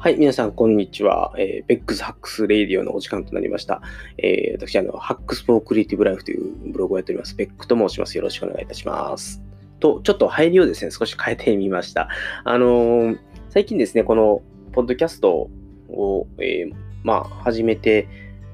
[0.00, 1.34] はい、皆さん、こんにちは。
[1.38, 3.82] えー、 Beck's Hacks Radio のお時間となりました。
[4.18, 7.34] えー、私、あの、 Hacks for Creative Life というブログをやっております。
[7.34, 8.16] ベックと申します。
[8.16, 9.42] よろしくお願いいたします。
[9.80, 12.08] と、ちょっと入りをですね、少し変えてみました。
[12.44, 13.18] あのー、
[13.50, 14.40] 最近ですね、この、
[14.70, 15.50] ポッドキャスト
[15.88, 16.72] を、えー、
[17.02, 18.06] まあ、始めて、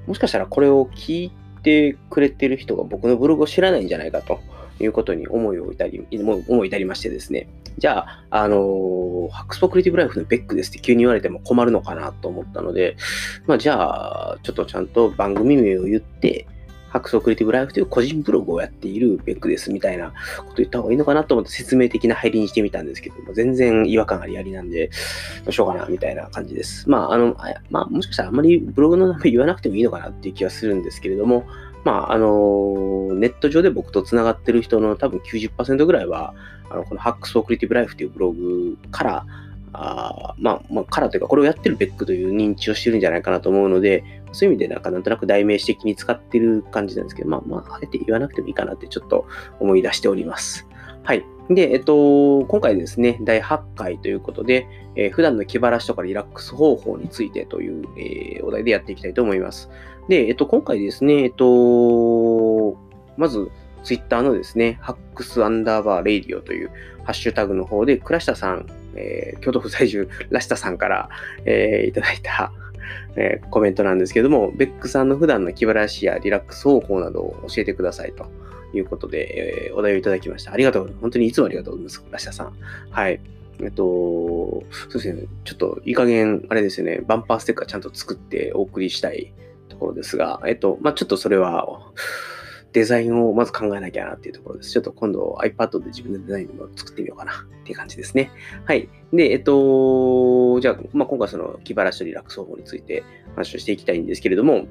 [0.06, 1.32] もしかしたらこれを聞い
[1.62, 4.40] てくれてる人が僕のブログを知らないんじゃないかと
[4.80, 7.48] いうことに思いを至り、思い至りましてですね、
[7.78, 12.96] じゃあ、あのー、ハックスポクリティブライフのベックですって急に言われても困るのかなと思ったので、
[13.46, 16.46] まあ、じゃあ、ちょっとちゃんと番組名を言って、
[16.94, 24.90] ハックスポクリティブライフという個人ブログをやっているベックですみたいなこと言った方がいいのかなと思って説明的な入りにしてみたんですけども、全然違和感ありありなんで、
[25.44, 26.88] どうしようかなみたいな感じです。
[26.88, 27.36] まあ、あの、
[27.70, 31.44] まあ、もしかしたらあんまりブログの名前言わなくてもいいのかなっていう気はするんですけれども、
[31.84, 36.34] まあ、あの、ネット上で僕と繋がってる人の多分90%ぐらいは、
[36.70, 39.26] あのこのハックス・オークリティブ・ライフというブログから、
[39.74, 49.26] あまあ、まあ、からというか、これをやってるベックという認知をしてるんじゃないかなと思うので、そういう意味でなんかなんとなく代名詞的に使ってる感じなんですけど、まあまあ、あえて言わなくてもいいかなってちょっと
[49.60, 50.66] 思い出しております。
[51.02, 51.24] はい。
[51.50, 54.66] で、えっと、今回ですね、第8回ということで、
[54.96, 59.68] えー、普段の気晴らしとかリラックス方法についてという、えー、お題でやっていきたいと思います。
[60.08, 62.76] で、えっと、今回ですね、えっと、
[63.16, 63.50] まず、
[63.82, 66.70] ツイッターのですね、 Hacks アンダーバーレイディオという
[67.04, 68.66] ハッシュタグの方で、倉下さん、
[68.96, 71.10] えー、京都府在住、倉下さんから、
[71.44, 72.52] えー、いただいた、
[73.16, 78.26] えー、コメントなんですけども、ベックさんの普段の気晴らしやリラックス方法などを教えてくださいと。
[78.76, 80.52] いうことで、えー、お題をいただきました。
[80.52, 80.94] ありがとう。
[81.00, 82.04] 本当にいつもありがとうございます。
[82.10, 82.52] 倉下さん。
[82.90, 83.20] はい。
[83.60, 85.22] えっと、そうですね。
[85.44, 87.00] ちょっといい加減、あれですね。
[87.06, 89.32] バンパーステッカーちゃんと作ってお送りしたい
[89.74, 91.78] ところですが、えっと、まあ、ちょっとそれは、
[92.72, 94.72] デザインをまず考えなきゃなっていうところです。
[94.72, 98.32] ちょっと今度 iPad で自分でデザインを作ってみようかなっていう感じですね。
[98.64, 98.88] はい。
[99.12, 103.04] で、えっと、じゃあ、まあ、今回その気晴らしとリラックス方法について
[103.36, 104.66] 話をしていきたいんですけれども、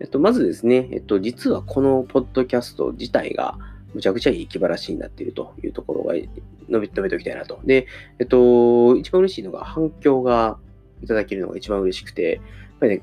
[0.00, 3.58] えっと、まずですね、えっと、実はこのポッドキャスト自体が、
[3.92, 6.28] むちゃくちゃいい気晴らしになっているというところが述
[6.68, 7.58] べ述べておきたいなと。
[7.64, 7.86] で、
[8.20, 10.58] えっと、一番嬉しいのが反響が
[11.02, 12.42] いただけるのが一番嬉しくて、やっ
[12.78, 13.02] ぱりね、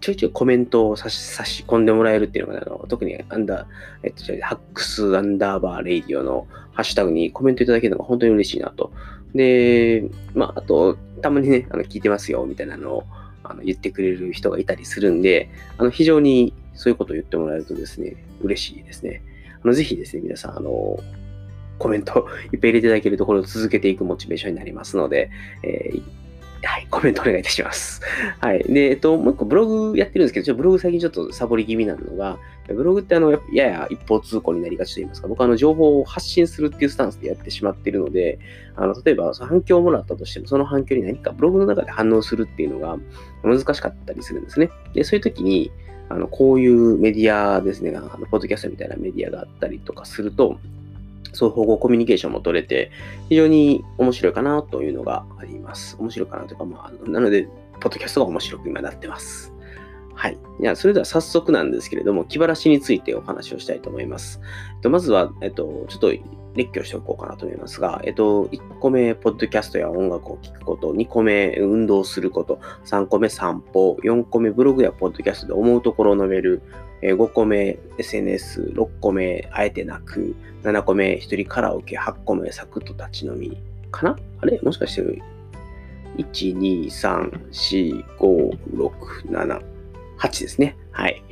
[0.00, 3.66] ちょいちょいコメントを差し差し込んでもらえるっていうのが、あの特にアンダー、
[4.02, 8.92] えっと、 Hacks アンダーバーレイディオのハッシュタグにコメントいただけるのが本当に嬉しいなと。
[9.34, 13.04] で、まあ、あと、たまにね、あの聞いてますよみたいなのを
[13.44, 19.22] あの言ってくれる人がいたりするんで、あの非常にそういうことを言ってもらえるとですね、嬉しいですね。
[19.62, 20.98] あのぜひですね、皆さん、あの、
[21.78, 25.30] コメント いっぱい入れていただけるところを続けていくモチベーションになりますので、
[25.62, 26.02] えー
[26.62, 28.02] はい、コメントお願いいたします。
[28.38, 28.62] はい。
[28.64, 32.38] で、えっと、もう一個ブログやってるんですけど、ちょブログ最近ちょっとサボり気味なのが、
[32.68, 38.38] ブログってあの、やや一方通行になりがちと言いますか、僕はあの、情報を発信するっていうスタンスでやってしまってるので、
[38.76, 42.98] あの、例えば反響をもらったとしても、その反響に何かブログの中で反応するっていうのが
[43.42, 44.70] 難しかったりするんですね。
[44.92, 45.70] で、そういう時に、
[46.10, 50.58] あの、こういうメディアですね、あのポッドキャストみたいなメディアがあったりとかすると、
[51.32, 52.90] 双方向コミュニケーションも取れて、
[53.28, 55.96] 非常に面白いかなというのがあります。
[55.98, 57.48] 面白いかなというか、まあ、なので、
[57.80, 59.52] ポッドキャストが面白く今なってます。
[60.14, 60.38] はい。
[60.60, 64.40] じゃあ、それでは早速なんですけれども、気晴らしについてお話をしたいと思います。
[64.76, 66.12] えっとまずは、えっと、ちょっと
[66.54, 76.62] 列挙しておこうかなと思いますが、えっと、1個目、ポッドキャストや音楽を聴くこと、2個目、運動すること、3個目、散歩、4個目、ブログやポッドキャストで思うところを述べる、
[77.02, 84.18] 5個目、SNS、6個目、あえてなく、7個目、一人カラオケ、8個目、サクッと立ち飲み、かな？
[84.40, 84.60] あれ？
[84.62, 85.02] もしかして、
[86.18, 89.62] 1、2、3、4、5、6、7、
[90.18, 90.76] 8ですね。
[90.92, 91.22] はい。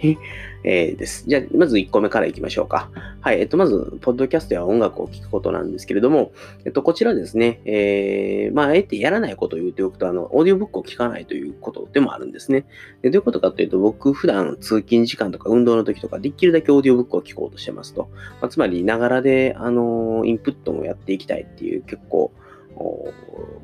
[0.64, 1.24] えー、です。
[1.26, 2.90] じゃあ、まず1個目からいきましょうか。
[3.20, 3.40] はい。
[3.40, 6.32] えっと、まず、ポッドキャストや音楽を聴くことなんですけれども、
[6.64, 12.66] えっと、こちらですね、えー、まあ、あえてやらないことを言っておくと、あの、オーディオブックを聞かないということでもあるんですね。
[13.02, 18.08] でどういうことかというと、僕、普段通勤時間とか運動の時とか、できるだけオーディオブックを聞こうとしてますと。
[18.40, 22.32] まあ、つまり、ながらで、あの、インプットもやっていきたいっていう、結構、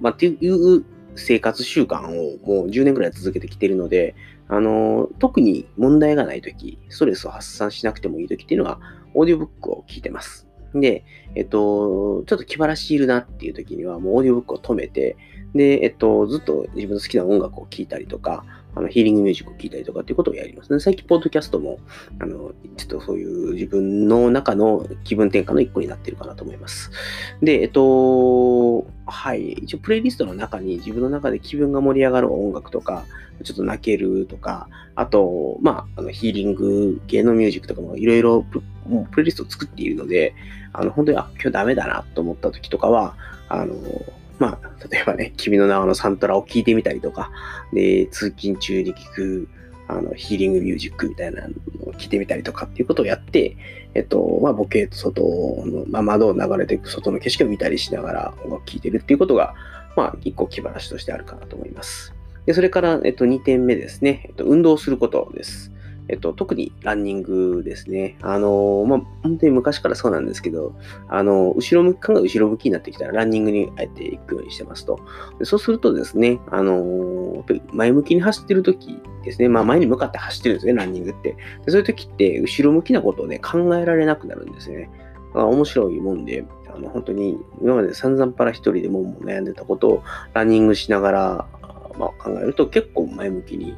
[0.01, 0.85] まあ、っていう
[1.17, 4.15] 生活習慣をもう10年ぐらい続けてきているので、
[4.49, 8.81] あの、特に問題がないとき、ストレスを発散しなくてもいいときっていうのは、
[9.15, 10.47] オーディオブックを聞いてます。
[10.75, 11.05] で、
[11.35, 15.17] えっと、ちょっと気晴らしいるなっていうときには、もうオーディオブックを止めて、
[15.55, 18.45] で、えっと、ずっと自分の好きな音楽を聴いたりとか、
[18.77, 20.81] あのヒーリングミュージックを聴いたりとかっていうことをやりますね。
[20.81, 21.79] 最近、ポッドキャストも、
[22.19, 26.91] あの、ちょっとそういう自分の中の気分転換の一個になっているかなと思います。
[27.43, 29.53] で、えっと、はい。
[29.53, 33.05] 一応、プレイリストの中に自分の中で気分が盛り上がる音楽とか、
[33.43, 38.63] ちょっと泣けるとか、あと、まあ、あのヒーリング系のミュージックとかもいろいろプ
[39.17, 40.35] レイリストを作っているので、
[40.73, 43.17] あの、本当に、あ、今日ダメだなと思った時とかは、
[43.49, 43.75] あの、
[44.39, 47.31] まあ、例えばね、君の名はのサントラを聴いてみたりとか、
[47.73, 49.49] で、通勤中に聴く、
[49.87, 51.55] あの、ヒーリングミュージックみたいなの
[51.87, 53.57] を聞いてみたりとかっていうことをやって、
[53.95, 55.23] えっと、まあ、ボケと外
[55.67, 59.55] の、まあ、窓を流れていく外の景色を見たりしながら音楽聴いてるっていうことが、
[59.97, 62.15] まあ、一個気晴らしとしてあるかなと思います。
[62.47, 64.25] で、それから、えっと、2点目ですね。
[64.27, 65.71] えっと、運動することです。
[66.09, 68.17] えっと、特にランニングですね。
[68.21, 70.75] あの、まあ、本当に昔からそうなんですけど、
[71.09, 75.01] あの、後ろ向き、が後ろ向きになってきたらランニングにあえていくようにしてますと。
[75.39, 81.37] でそうするとですね、あの、やっぱり前向きに走ってる時ですね、まあ前に向かって走ってるんですね、ランニングって。
[81.65, 84.91] でそういう時って後ろ向きなことをね、考えられなくなるんですね。
[85.35, 90.03] 面白いもんで、あの本当に今まで散々パラ一人でもう悩んでたことを
[90.33, 91.49] ランニングしながら、
[91.99, 93.77] まあ、考えると結構前向きに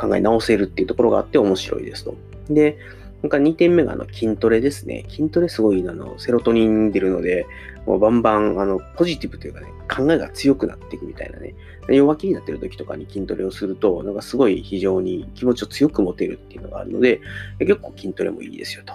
[0.00, 2.14] 考え直せるっていうところがあって面白いですと。
[2.48, 2.78] で、
[3.22, 5.04] なんか2点目があの筋トレですね。
[5.10, 7.46] 筋トレすごいあのセロトニン出るので、
[7.86, 11.54] もうバンバンあのポジティブというかね、考えが強くなっていくみたいなね。
[11.88, 17.20] 弱気になってる時とかに筋トレをすると、なんかすごい非常に気持ちを強く持てるっていうのがあるので、
[17.58, 18.94] 結構筋トレもいいですよと。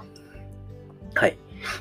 [1.14, 1.38] はい。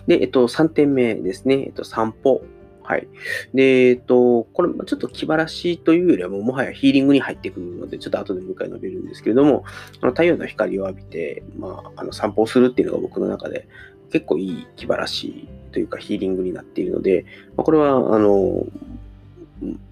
[0.06, 1.64] で、えっと、3点目ですね。
[1.66, 2.42] えっと、散歩
[2.84, 3.08] はい。
[3.54, 9.64] で、えっと、これ、ちょっと気晴らしというよりはももはやヒーリングに入ってくるので、ちょっと後で迎え述べるんですけれども、
[10.02, 13.66] あの太陽の光を浴びて、まあ、あの散歩をするっていうのが僕の中で
[14.12, 17.24] 結構いい気晴らしというかヒーリングになっているので、
[17.56, 18.66] まあ、これは、あの、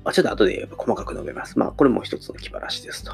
[0.05, 1.59] あちょっと後で細かく述べます。
[1.59, 3.13] まあ、これも一つの気晴らしですと。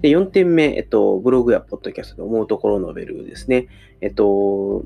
[0.00, 3.66] で、4点目、えっと、ブログやポッドキャストで思うところを述べるですね。
[4.00, 4.84] えっと、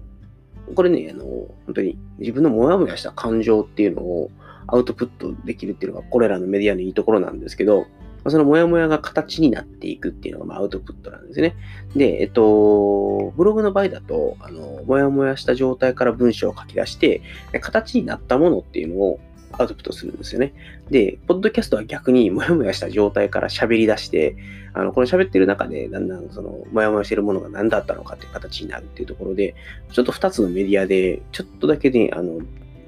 [0.75, 1.25] これね、あの、
[1.67, 4.31] 本当に自分のモヤモヤした感情っていうのを
[4.67, 7.87] アウトプットできるっていうのがこれらのメディアのいいところなんですけど、
[8.27, 11.55] そのモヤモヤが形になっていくっていうのがまアウトプットなんですね。
[11.95, 17.21] で、えっと、ブログの場合だと、あの、モヤモヤした状態から文章を書き出して、
[17.61, 19.21] 形になったものっていうのを
[19.53, 20.55] アウトプットするんですよね。
[20.91, 24.37] で、ポッドキャストは逆にもやもやした状態から喋り出して、
[24.75, 29.55] あの、この喋ってる中で、だんだんその、もやもやしてるものが何だったのかっていう形になるっていうところで、
[29.93, 32.41] ちょっと2つのメディアで、ちょっとだけね、あの、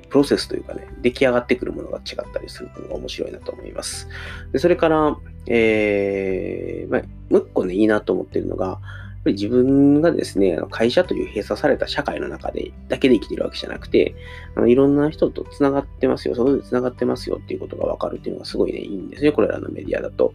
[0.09, 4.09] プロセスというかね、出来上がってくるものが違ったりするのが面白いなと思います。
[4.53, 5.17] でそれから、
[5.47, 8.81] えー、まあ、もう一個ね、いいなと思ってるのが、
[9.27, 14.15] ぱり自分がですね、会社という閉鎖された社会の中でだけで生きてるわけじゃなくて、
[14.55, 20.33] あのいろんな人と繋がってますよ、外で繋がってますよっていうことがわかるっていうのがすごいね、いいんですね、これらのメディアだと。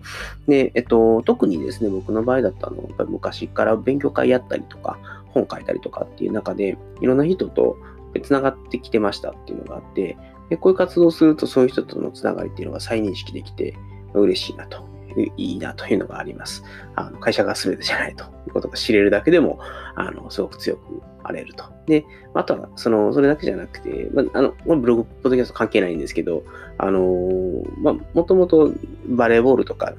[0.47, 7.77] で、えっと、特にですね、僕の場合だったのやっぱり昔から勉強会やったりとか、本書いたりとかっていう中で、いろんな人と
[8.21, 10.17] 繋がってきてましたっていうのがあって、
[10.49, 13.73] でこういう活動をするとそういう人とのつながりっていうのが再認識できて、
[14.13, 14.91] 嬉しいなと
[15.37, 16.63] いいなというのがあります。
[16.95, 19.59] あの会社が全てじゃないとことが知れるだけでも、
[19.95, 21.65] あのすごく強くあれると。
[21.87, 26.43] で、あとは、その、それだけじゃなくて、まあ、あの、ブログ、ポッドキャスト関係ないんですけど、
[26.77, 28.73] あの、まあ、もともと
[29.07, 29.93] バレーボールとか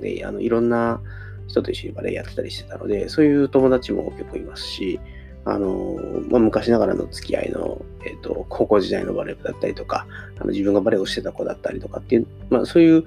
[0.00, 1.00] で、あの、いろんな
[1.48, 5.00] 人と一緒にバレーやってたりしてたので、そういう友達も結構いますし、
[5.44, 5.96] あの、
[6.28, 10.06] まあ、昔ながらの付き合いの、えっ、ー、と、高校時代のバレー部だったりとか、
[10.38, 13.04] あの自分がバレーをしてた子だったりとかっていう、まあ、そういう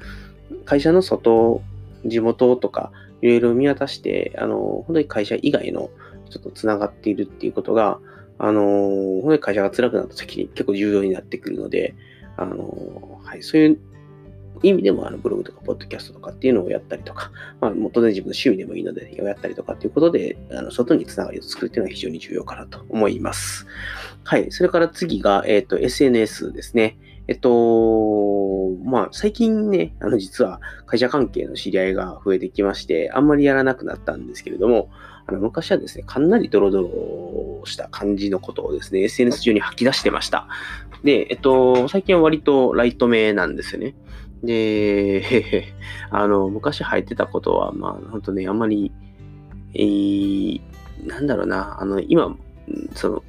[0.66, 1.62] 会社の外、
[2.06, 2.92] 地元とか、
[3.25, 5.89] いろいろ見渡して、あの、本当に会社以外の
[6.30, 8.00] 人と繋がっているっていうことが、
[8.38, 11.95] あの、本当に会社が辛くなった時に結構重要になってくるので、
[12.38, 13.80] あの、はい、そういう
[14.63, 23.65] 意味でも、あの、ブログとか、ポッドキャストとかっていうのをやったりとか、まあ、も当然自分の趣味でもいいので、やったりとかっていうことで、あの、外につながりを作るっていうのは非常に重要かなと思います。
[24.24, 24.51] はい。
[24.51, 26.98] それから次が、えっ、ー、と、SNS ですね。
[27.27, 34.89] えっと、まあ、最近ね、あの、実は会社関係の知り合いが増えてきまして、あんまりやらなくなったんですけれども、
[35.25, 40.48] あの、昔はですね、かなりドロドロした感じのことをですね、SNS 上に吐き出してました。
[41.03, 43.96] で、えっと、最近は割とライト目なんですよね。
[44.44, 45.74] で、
[46.12, 48.91] あの、昔入ってたことは、まあ、本当ね、あんまり、
[49.74, 50.62] えー、
[51.08, 52.38] なんだろうな、あの、今、
[52.94, 53.24] その、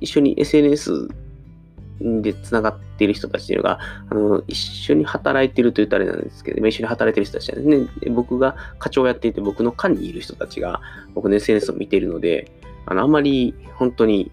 [0.00, 1.08] 一緒に SNS
[2.00, 3.78] で繋がっている人たちっていうのが、
[4.10, 8.10] あの、一緒に働いていると言ったらあれなんですけど、一緒に働いている人たちなんですね。
[8.10, 10.80] 僕が課長をやっていて、僕の課にいる人たちが、
[11.14, 12.50] 僕の SNS を見ているので、
[12.86, 14.30] あの、あんまり本当に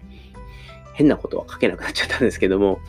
[0.94, 2.80] 変なことは書けなくなっちゃったんですけども、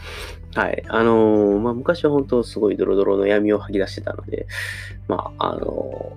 [0.56, 0.84] はい。
[0.90, 4.48] あのー、まあ、昔は本当すごいドロドロの闇を吐き出してたので、
[5.08, 6.14] まあ、あの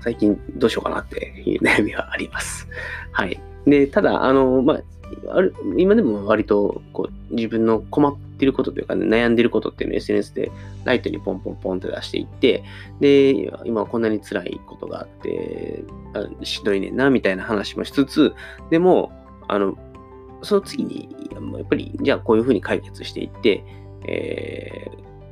[0.00, 2.68] ー、最近どうしようかなっていう悩みはあります。
[3.12, 3.40] はい。
[3.66, 4.80] で、ただ、あのー、まあ、
[5.28, 10.52] ある今でも割とこう自分の困ってることというか、ね、悩んでることっていうのを SNS で
[10.84, 12.64] ライトにポンポンポンって出していって、
[13.00, 15.84] で、今こんなに辛いことがあって、
[16.42, 18.34] しんどいねんな、みたいな話もしつつ、
[18.70, 19.10] でも、
[19.48, 19.76] あの、
[20.42, 23.64] その次に、やっぱり、じゃあこういうふうに解決していって、
[24.06, 24.90] え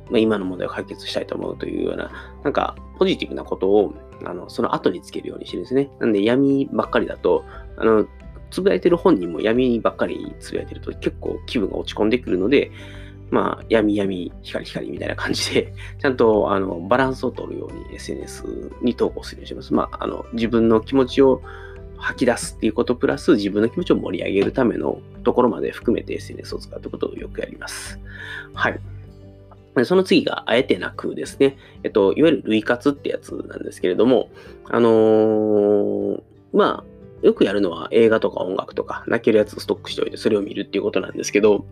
[0.09, 2.11] まあ、今の問題を解決したいと思うというような、
[2.43, 5.89] なんかポジティブなことをあのその後につけるようにしてるんですね。
[5.99, 7.43] なんで闇ばっかりだと、
[7.77, 8.07] あの
[8.55, 12.71] つぶやいてる本人も闇ばっかりつぶやいてると結構気分が落ち込んでくるので、
[13.31, 18.45] まあ、闇闇、光光みたいな感じで、 ちゃんとあのバランスを取るように SNS
[18.81, 19.73] に投稿するようにします。
[19.73, 21.41] まあ、あの自分の気持ちを
[21.97, 27.99] 吐き出すっていうことプラス自分の気持ちを盛り上げるためのところまで含めて SNS を使うということをよくやります。
[28.53, 28.79] はい。
[29.83, 31.57] その次が、あえてなくですね。
[31.83, 34.29] えっと、いわゆる類活ってやつなんですけれども、
[34.69, 36.21] あのー、
[36.53, 36.94] まあ、
[37.25, 41.65] よくやるのは映画とか音楽とか泣けるやつをストックしておいてそれを見るっていうことなんですけど、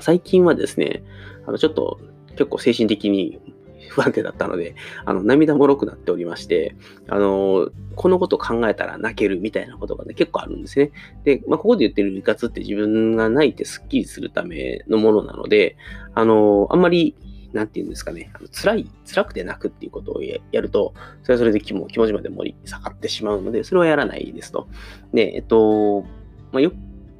[0.00, 1.04] 最近はですね、
[1.46, 2.00] あのちょっと
[2.30, 3.40] 結構精神的に
[3.88, 6.74] 不安定だったので、あの、涙もろくなっておりまして、
[7.08, 10.90] あの、このこと考えたら泣けるみたいなことがね、結構あるんですね。
[11.22, 15.76] で、まあ、ここで言ってる離活って自分が泣いてスッキリするためのものなので、
[16.14, 17.14] あの、あんまり、
[17.54, 20.92] なんて言うんですかね、あの辛い、辛くて泣くっていうことをやると、
[21.22, 24.68] それはそれで気も気持ちまで盛り下がってしまうので、それはやらないですと。
[25.12, 26.02] で、えっと、
[26.50, 26.72] まあ、よ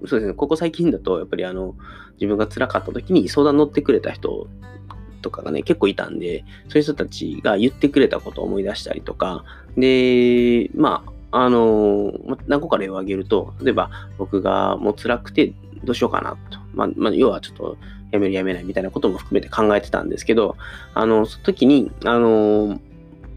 [0.06, 1.76] そうですね、ここ最近だと、やっぱりあの、
[2.14, 4.48] 自分が辛かった時に相談乗ってくれた人
[5.22, 9.44] とかがね、結構いたんで、そういう人たちが言ってくれたことを思い出したりとか、
[9.76, 12.12] で、まあ、あの、
[12.46, 15.52] 何個か例を挙げると、例えば僕がもう辛くて
[15.84, 16.58] どうしようかなと。
[16.74, 17.76] まあ、まあ、要はちょっと
[18.10, 20.56] やめるやめないみたいなことも含めて考えてたんですけど、
[20.94, 22.80] あの、その時に、あの、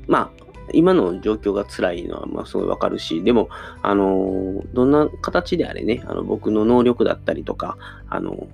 [0.07, 3.49] まあ、今の状況が辛いのはまあすごいわかるし、でも、
[3.81, 7.77] あの、どんな形であれね、あの僕の能力だったりとか、
[8.09, 8.47] あの、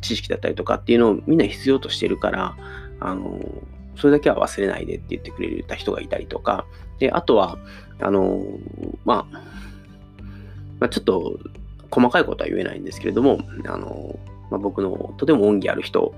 [0.00, 2.56] 知識だったりとかっていうのをみんな必要としてるから、
[3.00, 3.40] あの、
[3.96, 6.66] それだけは忘れないでって言ってくれた人がいたりとか、
[6.98, 7.58] で、あとは、
[8.00, 8.44] あの、
[9.04, 9.42] まあ、
[10.80, 11.38] まあ、ちょっと
[11.94, 14.18] 細かいことは言えないんですけれども、あの、
[14.50, 16.14] まあ、僕のとても恩義ある人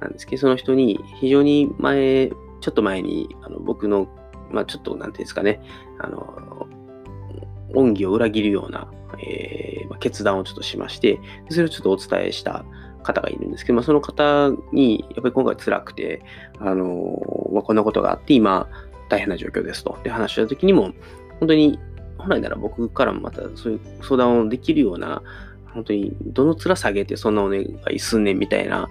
[0.00, 4.08] なんですけど、その人に非常に前、ちょっと前にあの僕の
[4.54, 5.60] まあ、ちょっと、なんていうんですかね、
[5.98, 6.68] あの、
[7.74, 8.88] 恩義を裏切るような、
[9.18, 12.64] えーまあ、決断をちょっとしまして、それをちょっとお伝えした
[13.02, 16.22] 方がいるんですけど、まあ、その方に、やっぱり今回辛くて、
[16.60, 17.20] あの、
[17.52, 18.68] まあ、こんなことがあって、今、
[19.08, 19.98] 大変な状況ですと。
[20.04, 20.92] で、話した時にも、
[21.40, 21.78] 本当に、
[22.24, 25.22] 本来なら僕からもまたそういう相談をできるような、
[25.72, 28.88] 本当にどの面下げてそんなお願いすんねんみたいな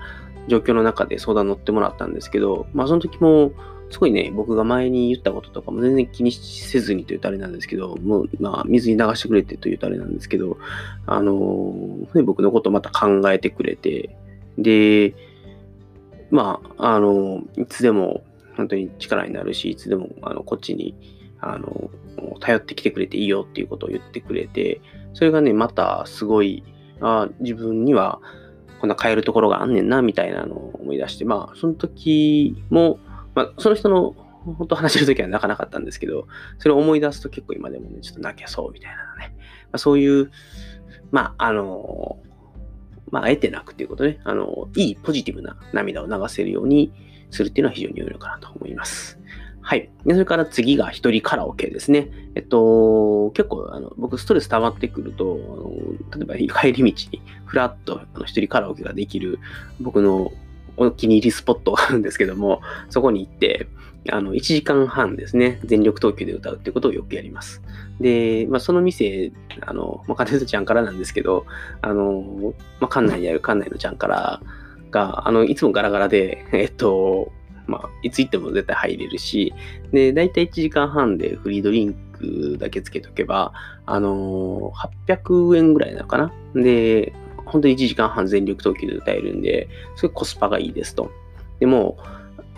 [0.48, 3.52] 状況の中で相談乗ってもらったんですけど、まあその時も、
[3.90, 10.58] すごいね、僕が前に言ったこととかも全然気にせずにというとあれなんですけど、もう、まあ、水に流してくれてというとあれなんですけど、
[11.06, 14.16] あのー、僕のことまた考えてくれて、
[14.58, 15.14] で、
[16.32, 18.24] まあ、あのー、いつでも
[18.58, 20.96] 本当に力になるし、いつでもあのこっちに
[21.52, 21.90] あの
[22.40, 24.82] 頼ってきてくれていいよっていうことを言ってくれて、
[25.14, 26.64] それがね、またすごい、
[27.02, 28.20] あ自分には
[28.80, 33.00] こんな変えるところがあんねんな、みたいなのを思い出して、まあ、その時も、
[33.34, 34.14] まあ、その人の
[34.58, 39.36] 本当話してる時は泣かなかったんですけど、それを思い出すと結構今でもね、ちょっと泣けそうみたいなね。
[39.38, 40.32] まあ、そういう、
[41.12, 42.18] まあ、あの、
[43.10, 46.92] まあ、あえて泣くっていうことね、あの、いいポジティブな涙を流せるように
[47.30, 49.18] するっていうのは非常に良いのかなと思います。
[49.64, 49.90] はい。
[50.06, 52.10] でそれから次が一人カラオケですね。
[52.36, 55.40] えっと、結構、あの僕、ストレス溜まってくると、
[56.12, 59.40] あの例えば帰り道にふらっとあの一人カラオケができる
[59.80, 60.32] 僕の
[60.76, 63.68] お気に入りスポットがあるんですけども、そこに行って、
[64.12, 67.62] あの、1時間半ですね、全力投球で歌うってことをよくやります。
[68.02, 71.46] で、まあ、その店、あの、まあ、金ちゃんからなんですけど、
[71.82, 74.42] あの、まあ、館内にある館内のちゃんから
[74.92, 77.32] が、あの、いつもガラガラで、えっと、
[77.68, 79.54] まあ、いつ行っても絶対入れるし、
[79.92, 83.54] で、だいたい1時間半でフリードリンクだけつけとけば、
[83.86, 84.72] あの
[85.08, 87.14] 800円ぐらいなのかなで、
[87.46, 91.12] 本当に1時間半全力投球で歌えるんで、すごいコスパがいいですと。
[91.60, 91.98] でも、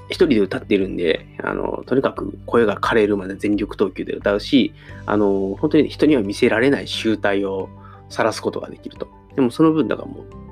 [0.08, 4.74] 一人で歌ってるんで、あの、とにかく声が枯れるまで全力投球で歌うし、
[5.06, 7.70] あの、本当に人には見せられない集体を
[8.10, 9.08] 晒すことができると。
[9.36, 10.45] でもその分だから、もう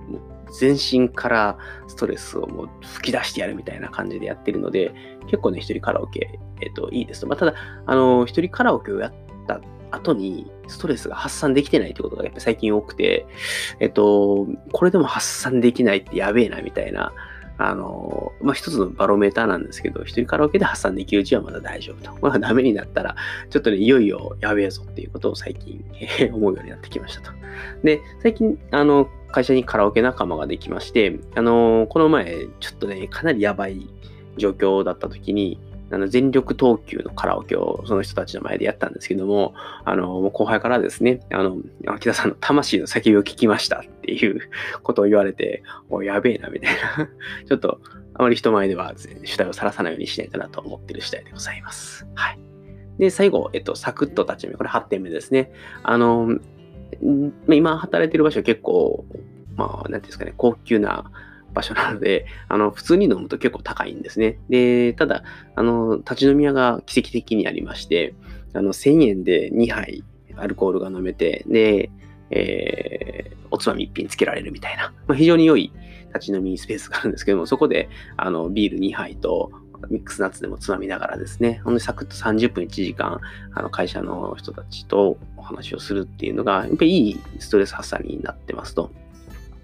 [0.54, 1.58] 全身から
[1.88, 4.94] ストレスをもう吹き出してやるみたいな感じでやってるので、
[5.26, 7.28] 結構ね、一人カラオケ、えっ、と、いいですと。
[7.28, 7.54] まあ、ただ、
[7.86, 9.14] あの、一人カラオケをやっ
[9.48, 9.60] た
[9.92, 13.26] 後にストレスが発散できてないってことがやっぱ最近多くて、
[13.80, 17.14] えっと、これでも発散できないってやべえなみたいな、
[17.58, 22.18] あの、まあ、一つのバロメーターなんですけど、一人カラオケで発散できるうちはまだ大丈夫と。
[22.22, 23.16] まあ、ダメになったら、
[23.50, 25.84] ちょっとね、いよいよやべえぞっていうことを最近、
[26.34, 27.32] 思うようになってきましたと。
[27.84, 33.88] で、最近、あの、会社にカラオケ仲間ができまして、あの、この前、ちょっとね、かなりやばい
[34.38, 35.60] 状況だった時に、
[35.92, 39.54] あの全力投球のカラオケをその人たちの前でやったんですけども、
[39.86, 44.50] あの、もう後輩からですね、あの、秋田さんの魂の叫びを聞きましたっていう
[44.82, 47.10] ことを言われて、おやべえな、みたいな
[47.48, 47.80] ちょっと、
[48.16, 52.08] あまり人前では主体をさらさないようにしないとなと思ってる次第でございます。
[52.16, 52.40] はい。
[53.00, 54.54] で、最後、えっと、サクッと立ち目。
[54.54, 55.52] これ8点目ですね。
[55.84, 56.38] あの、
[57.50, 59.06] 今働いてる場所結構、
[59.56, 61.12] まあ、なんていうんですかね、高級な
[61.54, 64.40] 場所なので、あの、普通に飲むと結構高いんですね。
[64.50, 65.24] で、ただ、
[65.56, 68.16] あの、立ち飲み屋が奇跡的にありまして、
[68.54, 70.04] あの、1000円で2杯
[70.36, 71.92] アルコールが飲めて、で、
[72.32, 75.72] えー、おつまみ1品つけられるみたいな、まあ、非常に良い
[76.08, 79.52] 立ち飲みスペースがあるんですけども、そこで、あの、ビール2杯と、
[79.90, 83.20] ミックスナッツでもつまみながらですね、ほんでサクッと30分1時間、
[83.54, 88.92] あの会社の人たちとお話をするっていうのが、やっぱりいいストレス発散になってますと。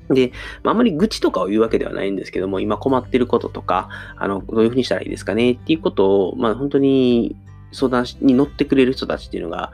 [0.09, 0.31] で、
[0.63, 5.51] あ、あまり愚痴とかを言うわけではないんですけども、今困ってることとか、あの、どういうふうにしたらいいですかね？
[5.51, 7.35] っていうことを、まあ、本当に
[7.71, 9.71] 相談に乗ってくれる人たちっていうのが、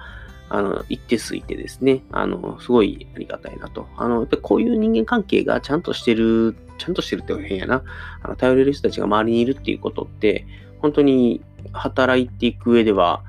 [0.49, 3.87] あの、一定数いてですね、あの、すごいありがたいなと。
[3.97, 7.83] あの、やっぱりこういう人間関係がちゃんとしてる、ちゃんとしてるって変やな。
[8.21, 10.45] あの頼れる人たちが周りにいるっていうことって、
[10.79, 13.23] 本当に働いていく上では、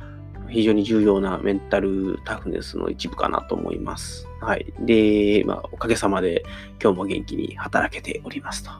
[0.48, 4.28] 非常に重要なメンタルタフネスの一部かなと思います。
[4.40, 4.72] はい。
[4.80, 6.44] で、まあ、おかげさまで
[6.82, 8.70] 今日も元気に働けておりますと。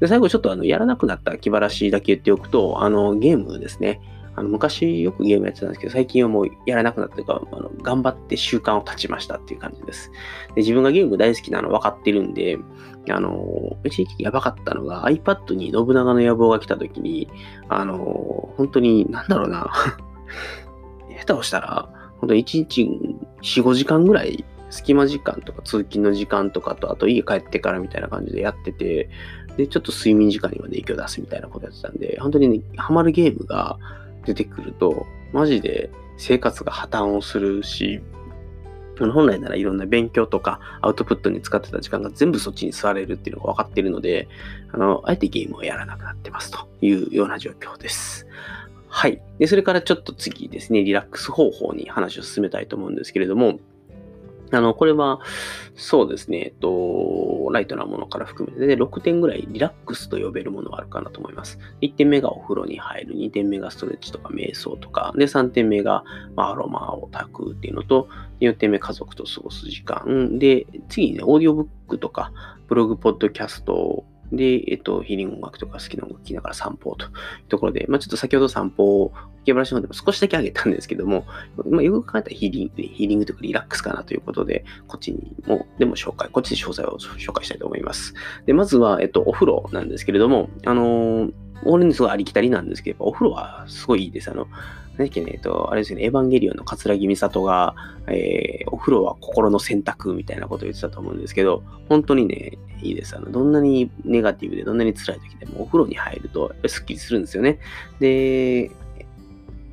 [0.00, 4.00] で、最後ちょっとあの、やらなくなった気晴らしだけ言っておくと、あの、ゲームですね。
[4.36, 10.10] あの昔よくゲームやってたんですけど、最近はもうやらなくなったというか、あの頑張って習慣を断ちましたっていう感じです。
[10.54, 12.58] で自分がゲーム大好きなの分かってるんで、
[13.10, 17.28] あの、一時期やばかったのが iPad に信長の野望が来た時に、
[17.70, 19.70] あの、本当に、なんだろうな
[21.26, 22.82] 下手をしたら、本当に1日
[23.42, 29.08] 4、5時間ぐらい隙間時間とか通勤の時間とかと、あと家帰ってからみたいな感じでやってて、
[29.56, 33.78] で、ちょっと睡眠時間にまで影響出すみたいなことやってたんで、本当にね、ハマるゲームが
[34.24, 38.00] 出てくると、マジで生活が破綻をするし、
[38.98, 44.28] 本来ならいろんな勉強とかアウトプットに使ってた時間が全部そっちに座れるっていうのが分かっているので、
[44.72, 48.26] あの、あえてゲームをやらなくなってますというような状況です。
[48.96, 49.20] はい。
[49.38, 53.58] で、それからちょっと次ですね、リラックス方法に話を進めたいと思うんですけれども、
[54.52, 55.20] あの、これは、
[55.74, 61.58] そうですね、えっと、ライトなものから含めて、で、6点ぐらいリラックスと呼べるものがあるかなと思います。
[61.82, 66.02] 1点目がお風呂に入る、2点目がストレッチとか瞑想とか、で、3点目が、
[66.34, 68.08] ま、アロマを炊くっていうのと、
[68.40, 70.38] 4点目家族と過ごす時間。
[70.38, 72.32] で、次にね、オーディオブックとか、
[72.66, 77.10] ブログ、ポッドキャストで、えっと、ヒーリング音楽とか好きな音楽聴きながら散歩という
[77.48, 79.12] ところで、まあ、ちょっと先ほど散歩を、
[79.42, 81.24] 池原市の方でも少しだけ上げたんですけども、
[81.70, 88.14] まあ、よく考えたらヒーリング、ヒーリングとかリラックスかなということで、こっちにも、でも紹介、こっちで詳細を紹介したいと思います。
[88.44, 91.32] で、まずは、えっと、お風呂なんですけれども、あのー、
[91.64, 94.30] 俺にすごいありきたりなんですけど、お風呂はすごいいいです。
[94.30, 94.46] あの、
[94.96, 97.74] 何だっけね、えっと、あれですね、エヴァンゲリオンの桂木美里が、
[98.06, 103.16] えー、お風呂は心の選択みたいなことを言ってたと思うんですけど、本当にね、いいです。
[103.16, 107.58] あの、どんなにネガティブで、どんなに辛い時でもお風呂に入ると、やっぱりスッキリするんですよね。
[108.00, 108.70] で、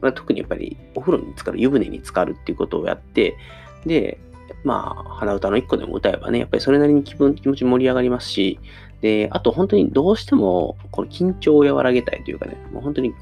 [0.02, 3.38] まあ、特にやっぱりお風呂に浸かる、湯船に浸かるっていうことをやって、
[3.86, 4.20] で、
[4.64, 8.60] まあ、鼻歌の一個でも歌えばね、やっぱりそれなりに気分、気持ち盛り上がりますし、
[9.04, 13.14] で、あと本当にどうしても、この緊張を和らげたいというかね、もう本当に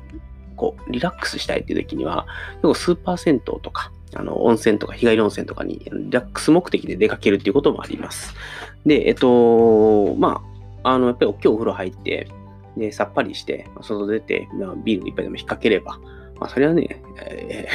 [0.56, 8.36] こう、リラックスしたいっていう時には、結構スーパー銭湯とか、あの、温泉とか日帰り温泉とかにリラックス目的で出かけるっていうこともあります。
[8.86, 10.44] で、えっと、ま
[10.84, 12.28] あ、あの、やっぱり大きいお風呂入って、
[12.78, 15.98] で、さっぱりして、外出て、まあ、ビール一杯でも引っ掛ければ、
[16.40, 17.68] まあ、それはね、え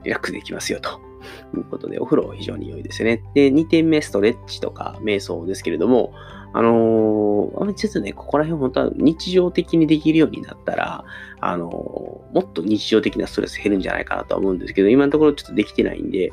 [0.00, 1.09] ー、 リラックスできますよと。
[1.56, 3.22] いうことで、お風呂非常に良いですね。
[3.34, 6.12] で、2点目、ストレッチとか瞑想ですけれども、
[6.52, 11.04] あのー、ちょっとね、ここら辺本当は日常的にできるようになったら、
[11.40, 16.32] あのー、もっと日常的なストレス減るんじゃないかなとは思うんですけど、今のところちょっとできてないんで、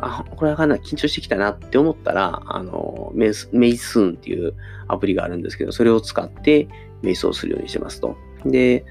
[0.00, 4.54] あ、これはかなり緊張してきたなって思ったら、あの、メイスメイスーンっていう
[4.88, 6.68] アプリがあるんですけど、それを使って
[7.02, 8.16] 瞑想するようにしてますと。
[8.44, 8.84] で、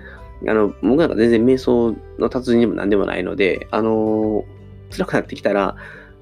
[0.48, 4.46] あの、僕なんか全然瞑想の達人でも何でもないので、あの、
[4.92, 5.76] 辛くなってきたら、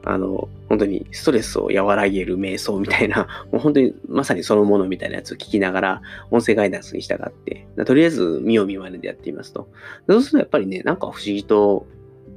[0.06, 6.02] あの、本当にストレスを和らげる瞑想みたいな、 もう本当にまさにそのものみたいなやつを聞きながら、
[6.32, 9.68] 音声ガイダンスに従って、とりあえず見よう見まねでやってみますと。
[10.08, 11.86] そうするとやっぱりね、なんか不思議と、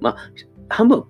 [0.01, 0.17] まあ、
[0.69, 1.05] 半分、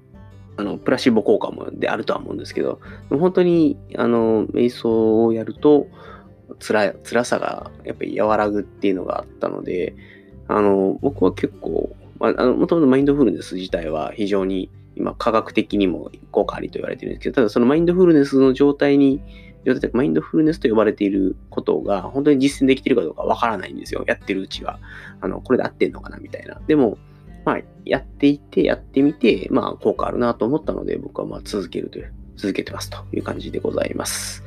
[0.56, 5.86] あの、プラシーボ効果もであるとは思うんですけど、本当に、あの、瞑想をやると、
[6.58, 9.94] 辛辛さがやっぱり和らぐっていうのがあったので、
[10.48, 19.20] あの、僕は結構、まあ、あの、もともとマインドフルネス自体は非常に今科学的にも効果ありと言われてるんですけど、ただそのマインドフルネスの状態に、
[19.64, 24.04] 状態マインドフルネスと呼ばれていることが本当に実践できているかどうかわからないんですよ。
[24.06, 24.78] やってるうちは。
[25.20, 26.60] あの、これで合ってんのかなみたいな。
[26.66, 26.98] でも、
[27.44, 34.44] まあ、やっていて、やってみて、まあ、効果あるなと思ったので、僕はまあ続けるという、続けてますという感じでございます。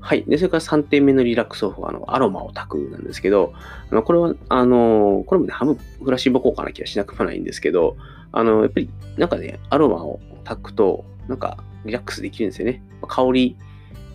[0.00, 0.24] はい。
[0.24, 3.52] で、それから3点目のリラックス方法は、あの、アロマを炊くなんですけど、
[3.90, 7.96] あのこれは、あの、これもね、ハムフラッシーボ効果な気がしなくもないんですけど、
[8.32, 12.82] あの、やっぱり、なんかね、アロマを炊くと、なんか、リラックスできるんですよね。
[13.06, 13.56] 香り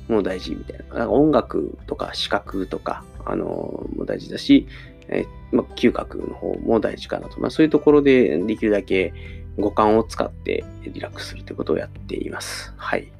[0.08, 1.00] も大事みたいな。
[1.00, 4.68] なんか音楽とか視覚とか、あの、も大事だし、
[5.10, 7.40] えまあ、嗅覚の方も大事かなと。
[7.40, 9.14] まあ、そういうところでできるだけ
[9.58, 12.74] 五感を使ってリラックスするということをやっています。
[12.78, 13.12] はい。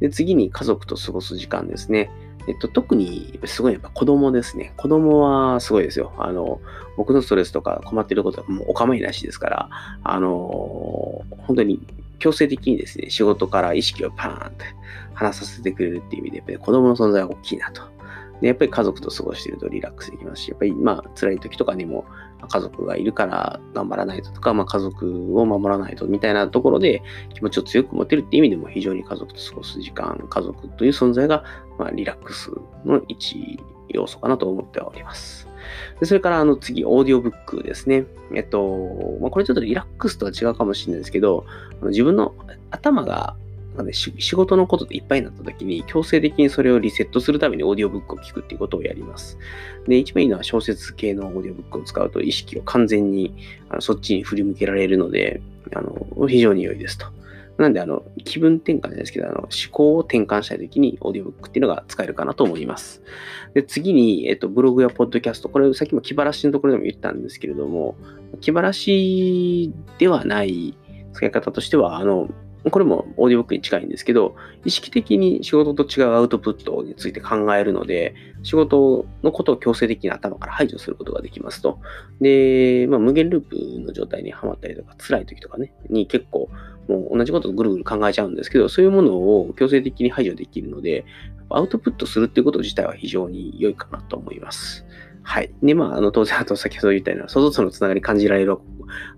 [0.00, 2.10] で、次に家族と過ごす時間ですね。
[2.50, 4.72] えっと、特にすごいやっぱ子供ですね。
[4.76, 6.12] 子供はすごいですよ。
[6.18, 6.60] あの、
[6.96, 9.68] 僕のストレスとか困ってることはもうお構いなしですから、
[10.02, 10.28] あの、
[11.46, 11.80] 本当に
[12.18, 14.64] 強制的にですね、仕事から意識をパーンって
[15.14, 17.82] 離させてくれるっていう意味で、やっぱり子供の存在は大きいなと。
[18.40, 22.04] で、やっぱり家族と過ごしているとリラックスできますし、やっぱりまあ辛い時とかにも
[22.48, 27.02] 家族がいるから頑張らないととか、まあ、家族を守らないとみたいなところで
[27.34, 31.44] 気持ちを強く持てるっていう意味でも非常に家族と過ごす時間、家族という存在が
[31.80, 32.50] まあリラックス
[32.84, 35.48] の一要素かなと思っております。
[35.98, 38.04] でそれからあの次、オーディオブックですね。
[38.34, 41.44] えっと、まあ、これちょっとリラックスとは違うかもしれないですけど、
[41.82, 42.34] 自分の
[42.70, 43.34] 頭が
[43.76, 49.38] なで仕事のことでいっぱいになった時に強制的にそれをリセットするためにオーディオブックを聞くっていうことをやります。
[49.86, 53.34] で、一番いいのは小説系のオーディオブックを使うと意識を完全に
[53.68, 55.40] あのそっちに振り向けられるので、
[55.74, 57.06] あの非常に良いですと。
[57.60, 63.02] なんで、あの、気分転換じゃないですけど、あの、思考を転換したいときに、オーディオブックっていうのが使えるかなと思います。
[63.54, 67.96] で、次に、えっと、ブログやポッドキャスト、これ、さっきも気晴らしのところでも言ったんですけれども、
[68.40, 70.74] 気晴らしではない
[71.12, 72.28] 使い方としては、あの、
[72.68, 81.78] これもオーディオブックに近いんですけど、意識的に仕事と違うアウトプットについて考えるので、仕事のことを強制的に頭から排除することができますと。
[82.20, 86.50] で、まあ、無限ループの状態にはまったりとか、辛い時とかね、に結構
[86.88, 91.04] もう同じことをぐるぐる考えちゃうんですけど、そういうものを強制的に排除できるので、
[91.48, 94.84] アウトプットするっていうこと自体は非常に良いかなと思います。
[95.22, 95.52] はい。
[95.62, 98.64] で、まあ、あの、当然、あと先ほど言ったような、外とのつながり感じられる、こ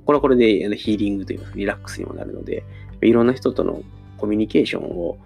[0.09, 2.65] れはこれでヒーリングというか、リラックスにもなるので、
[3.03, 3.83] いろんな人との
[4.19, 5.19] コミュニケーションを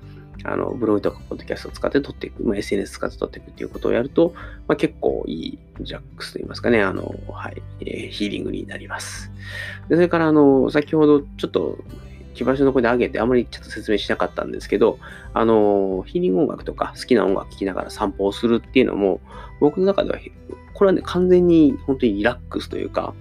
[0.45, 4.33] あのブログとかポッドキャストを使って取っていく、まあ、SNS 使って取っていくっていうことをやると、
[4.69, 9.33] まあ、結構いいジャックスといいますかね、あの、はい、えー、ヒーリングになります。
[9.89, 11.79] でそれから、あの、先ほどちょっと
[12.35, 14.99] 木場所の声で上げてあまりちょっと説明しなかったんですけど、
[15.35, 19.21] あの、ヒーリング音楽とか好きな音楽聴きながら散歩をするっていうのも、
[19.59, 20.19] 僕の中では、
[20.77, 23.15] これはね、完全に本当にリラックスというか、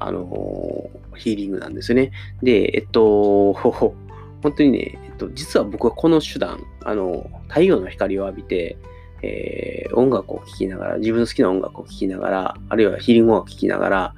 [0.00, 2.10] あのヒーリングなんですよね。
[2.42, 3.94] で、えっと、 本
[4.42, 8.76] 当にね、えっと、実は僕はこの手段、あの、太陽の光を浴びて、
[9.22, 14.14] えー、音楽を聴きながら、自分の好きな音楽を聴きながら、あるいはヒーリング音楽を聴きながら、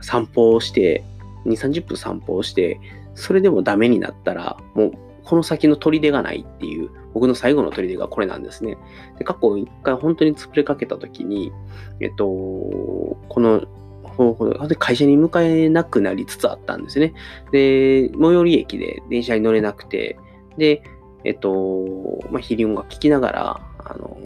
[0.00, 1.02] 散歩をして、
[1.46, 2.80] 2、30分散歩をして、
[3.16, 4.92] それでもダメになったら、もう
[5.30, 8.76] この先の砦がないっていう、僕の最後の砦がこれなんですね。
[9.16, 11.52] で過去一回本当に潰れかけた時に、
[12.00, 13.62] えっと、この
[14.02, 17.14] 方法で会社に向かえなくなりつつあったんですね。
[17.52, 20.18] で、最寄り駅で電車に乗れなくて、
[20.58, 20.82] で、
[21.22, 21.86] えっと、
[22.32, 24.18] まあ、ヒリ音楽聴きながら、あの、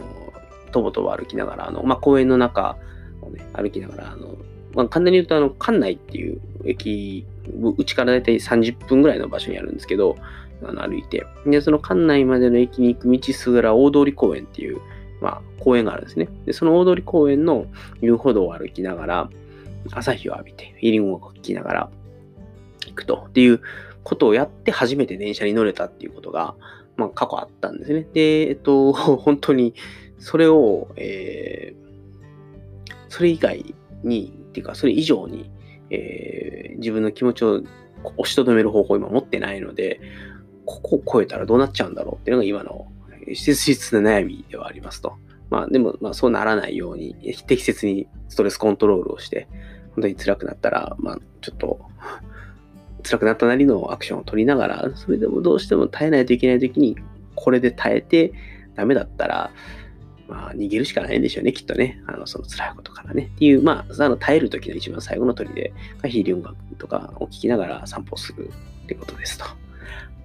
[0.71, 2.77] とぼとぼ歩きながら、あの、まあ、公園の中
[3.21, 4.35] をね、歩きながら、あの、
[4.75, 7.25] まあ、簡単に言うと、あの、館内っていう駅、
[7.77, 10.17] うちからだいたい30分ぐらいの場所にあるんですけど、
[10.63, 14.79] あの歩いて、で、その館内までの駅に行く道すがら大通公園っていう、
[15.21, 16.27] まあ、公園があるんですね。
[16.45, 17.65] で、その大通公園の
[18.01, 19.29] 遊歩道を歩きながら、
[19.91, 21.89] 朝日を浴びて、フィーリングを聞きながら
[22.87, 23.61] 行くとっていう
[24.03, 26.55] ことをやって初めて電車に乗れたっていうことが、
[26.97, 28.07] まあ、過去あったんですね。
[28.13, 29.73] で、えっと、 本当に、
[30.19, 35.51] それを、えー、それ以外に、ていうか、それ以上に、
[35.91, 37.61] えー、自分の気持ちを
[38.17, 39.99] 押しとどめる方法を今持ってないので、
[40.65, 42.87] ここを超えたらどうなっちゃうんだろうっていうのが今の
[43.27, 45.13] 切実な悩みではありますと。
[45.49, 47.15] まあでも、まあそうならないように
[47.45, 49.47] 適切にストレスコントロールをして、
[49.93, 51.79] 本当に辛くなったら、まあちょっと
[53.03, 56.97] 辛くなったなりのアクションを取りながら、それでもどうしても耐えないといけない時に、
[57.35, 58.33] これで耐えて
[58.75, 59.51] ダメだったら、
[60.27, 62.01] まあ逃げるしかないんでしょうね、きっとね。
[62.07, 63.31] あの、その辛いことからね。
[63.35, 68.49] っていう、まあ、あの耐える時の一番最後の砦がヒーリング音楽とかを聞きながら散歩する
[68.83, 69.45] ってことですと。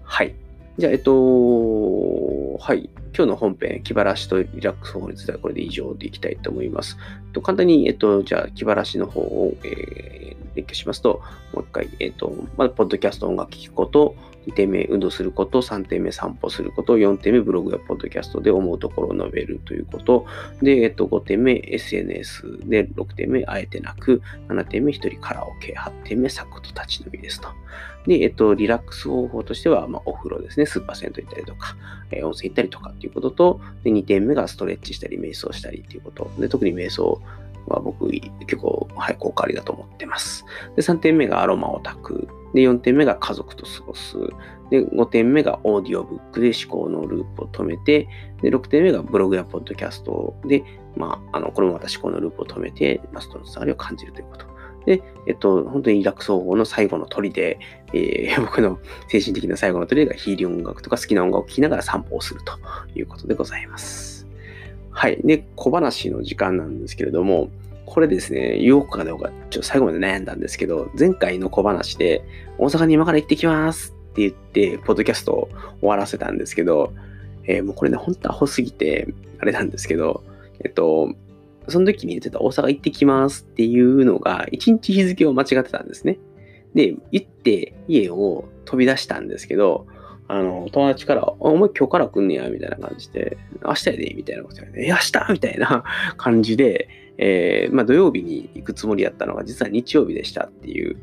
[0.02, 0.34] はい。
[0.78, 2.88] じゃあ、えっと、はい。
[3.14, 6.96] 今日の本編、気晴らしとリラックス方法についてはこれで以上でいきたいと思います。
[7.32, 11.20] と簡単に、えっと、じゃあ、気晴らしの方を、えー、列挙しますと、
[11.52, 14.14] もう一回、えっと、まず、ポッドキャスト音楽聴くこと、
[14.46, 20.26] 2点目運動すること、3点目散歩すること、4点目ブログやポッドキャストで思うところを述べるということ、
[20.62, 27.48] で、えっと、5点目 SNS で、6点目あえてなく、7点目一人カラオケ、8点目サクと立ち飲みですと。
[28.06, 31.76] で、えっと、リラックス方法としては、まあ、お風呂ですね、スーパー銭湯行ったりとか、
[32.10, 36.30] えー、温泉行ったりとかっていうことと、で、2点目がストレッチしたり、瞑想したりっていうこと。
[36.38, 37.20] で、特に瞑想
[37.66, 40.44] は僕結構、はい、効果ありだと思ってます。
[40.76, 42.28] で、3点目がアロマを炊く。
[42.54, 44.16] で、4点目が家族と過ごす。
[44.70, 48.08] で、5点目がオーディオブックで思考のループを止めて、
[48.42, 50.64] で、6点目がブログやポッドキャストで、
[50.96, 54.50] まあ、あの、これもまた思考のループを止めて、マストのつながりを感じるということ。
[54.86, 57.58] で、えっと、本当にリラックス方法の最後の鳥で、
[57.92, 62.54] えー、 僕の精神的な最後の鳥がヒーリング音楽とか好きな音楽を聴きながら散歩をすると
[62.94, 64.19] いうことでございます。
[65.00, 65.18] はい。
[65.24, 67.48] で、小話の時間なんですけれども、
[67.86, 72.22] これですね、言おうかどうか、ちょっと最後まで悩んだんですけど、前回の小話で、
[72.58, 75.48] 大阪に今から行ってきますって言って、ポッドキャストを
[75.80, 76.92] 終わらせたんですけど、
[77.44, 79.08] えー、もうこれね、本当アホすぎて、
[79.38, 80.22] あれなんですけど、
[80.62, 81.14] えっと、
[81.68, 86.18] その時に言ってた大阪行ってきますっていうのが、1日日付を間違ってたんですね。
[86.74, 89.86] で、行って家を飛び出したんですけど、
[90.30, 95.32] あの、友達から、お前今日から来んねや、みたいな感じで、明日やで、みたいなこと言われて、え、明日？
[95.32, 95.84] みたいな
[96.16, 96.88] 感じで、
[97.18, 100.96] えー、まあ土曜日に行くつもりやったのが、実は日曜日でしたっていう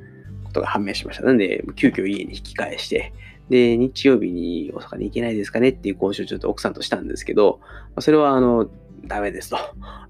[0.45, 1.23] ことが判明しました。
[1.23, 3.11] なんで、急遽家に引き返して、
[3.49, 7.59] で、日曜日に大阪に行けないですかねっていう交渉をちょっと奥さんとしたんですけど、
[7.99, 8.69] それはあの、
[9.05, 9.57] ダメですと。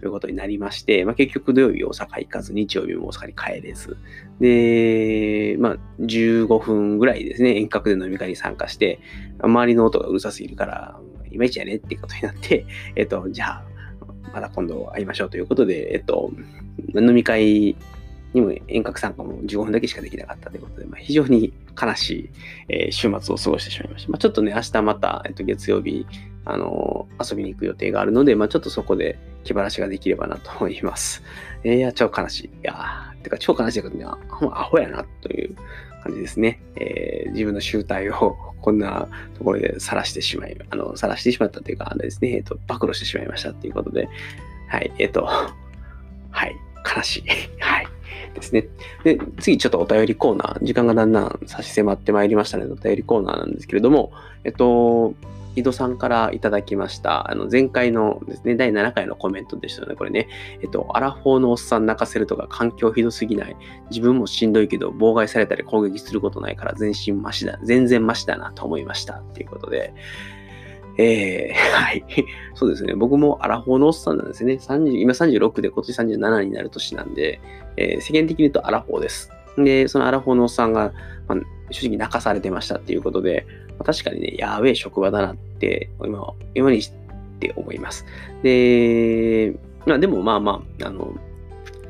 [0.04, 3.98] いうことになりまして、まあ、結局土曜日大阪行かず、日曜日も大阪に帰れず、
[4.40, 9.00] で、まあ、15分ぐらいですね、遠隔で飲み会に参加して、
[9.40, 11.00] 周りの音がうるさすぎるから、
[11.32, 13.64] いまいちやねっていうことになって、えっと、じゃあ、
[14.34, 16.32] また今度会いましょうということで、えっと、
[16.96, 17.76] 飲み会
[18.34, 22.30] にも遠隔参加も15分だけしかできなかったということで、まあ、非常に悲しい、
[22.70, 24.12] えー、週末を過ごしてしまいました。
[24.12, 26.06] まあ、ちょっとね、明日また、えっと、月曜日、
[26.46, 31.24] あのー、遊びに行く予定があるので、まあ、ちょっとそこで気晴らしができればなと思います。
[31.64, 32.48] えー、いや、超悲しい。
[32.48, 35.56] いやてか超悲しいことには、ほんアホやなという
[36.04, 36.62] 感じですね。
[36.76, 44.08] えー、自分の集大を こんなところで晒してしまい、あの、晒してしまったというか、あれですね、えっ、と、暴露してしまいましたということで、
[44.68, 46.56] はい、えっ、と、はい、
[46.96, 47.24] 悲しい。
[47.60, 47.88] はい。
[48.34, 48.68] ですね。
[49.04, 54.12] で、次ちょっとお便りコーナー、時間がだんだん差し迫ってまいりましたので、お便りコーナーなんですけれども、
[54.44, 55.14] えっと、
[55.58, 60.28] 井戸さんからいただきました、あの、前回のですね、第7回のコメントでしたので、これね、
[60.62, 63.58] えっと、アラフォーのおっさん泣かせるとか環境ひどすぎない。
[63.90, 69.16] 自分もしんどいけど、妨害されたり攻撃することないから全身マシだ、全然マシだなと思いました。
[69.16, 69.96] っていうことで、
[70.98, 72.04] えー、はい。
[72.56, 72.96] そうですね。
[72.96, 74.54] 僕もアラフォーのおっさんなんですね。
[74.54, 77.40] 30今36で今年37になる年なんで、
[77.78, 79.32] えー、世間的に言うとアラフォーです。
[79.58, 80.94] で、そのアラフォーのおっさんが、
[81.28, 81.38] まあ、
[81.72, 86.92] 正直泣かされてましたっていうことで、まあ、確かにね、やべえ職場だなって、今、今にし
[87.40, 88.06] て思います。
[88.44, 89.56] で、
[89.86, 91.14] まあでもまあまあ、あの、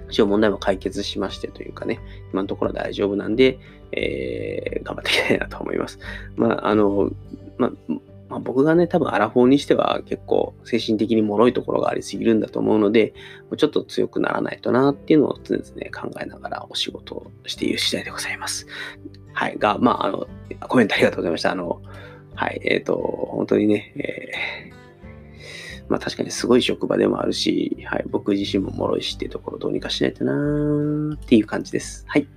[0.10, 2.00] 一応問題も解決しましてというかね、
[2.32, 3.60] 今のところ大丈夫なんで、
[3.91, 6.00] えー、頑張っていきたいなと思います。
[6.36, 7.10] まあ、あの、
[7.58, 7.72] まあ、
[8.29, 13.13] まあ、僕がね、多分アラフォーにしては結構精神的に脆いところがありすぎるんだと思うので、
[13.43, 18.67] もうちょっと強くならないとなっていうのを常々ね、考えながらお仕事をしている次第でございます。
[19.33, 19.57] はい。
[19.57, 20.27] が、まあ、あの、
[20.67, 21.51] コメントありがとうございました。
[21.51, 21.81] あの、
[22.35, 22.59] はい。
[22.63, 22.95] えっ、ー、と、
[23.31, 24.77] 本当にね、えー、
[25.89, 32.03] まあ確かにすごい職場でもあるし、はい、僕自身も脆いしっていうところどうにかしないとなーっていう感じです。
[32.07, 32.27] はい。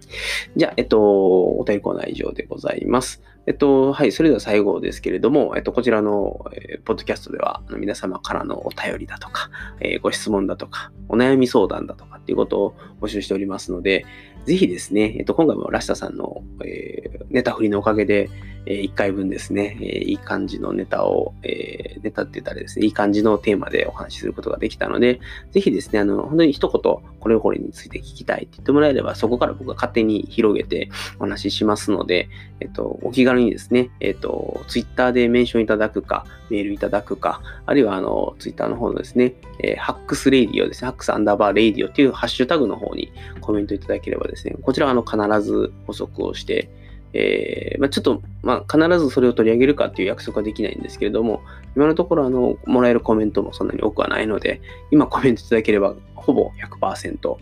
[0.57, 3.23] じゃあ、えっと、お便りコーナー以上でございます。
[3.51, 14.07] えっと、はい、それでは最後ですけれども、えっと、こちらの、えー、ポッドキャストでは、皆様からのお便りだとか、えー、ご質問だとか、お悩み相談だとかっていうことを募集しておりますので、
[14.47, 18.31] ぜひですね、えっと、今回もラシタさんの、えー、ネタ振りのおかげで、
[18.67, 26.81] えー、1回分ですね、えー、いい感じのネタを、えー、ネタって言ったらですね、いい感じのテーマでお話しすることができたので、ぜひですね、あの、本当に一言、
[27.21, 32.29] これこれについて聞きたいって言ってもらえれば、そこから僕が勝手に広げてお話ししますので、
[32.61, 46.71] えっと、お気軽にですね、えっと、ツイッターでメンションいただくか、メールいただくか、あるいは、あの、ツイッターの方のですね、えー、 Hacks Radio ですね、 Hacks アンダーバーレイディオっていうハッシュタグの方にコメントいただければですね、こちらはあの必ず補足をして、
[47.13, 51.43] えー、まあ、ちょっと、まあ、必ずそれを取り上げるかっていう約束はできないんですけれども、
[51.75, 57.39] 今のところ、あの、もらえるコメントもそんなに多くはないので、今コメントいただければ、ほぼ100%ご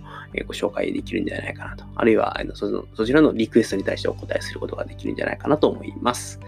[0.52, 1.84] 紹介できるんじゃないかなと。
[1.96, 6.40] あるいはあの、そちらのリクエストに対してお答えすることができるんじゃないかなと思います。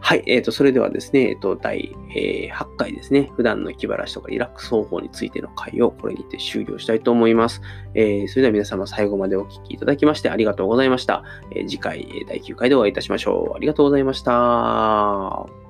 [0.00, 7.60] はい、えーと、それではですね、えーと、第、えー、8回ですね、普段の気晴らしとかリラックス方法についての回をこれにて終了したいと思います。
[7.94, 11.24] えー、それでは皆様最後までお聴きいただきましてありがとうございました。
[11.54, 13.56] え、次回、第9回でお会いいたしましょう。
[13.56, 15.67] ありがとうございました。